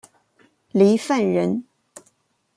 [0.71, 1.63] 郦范人。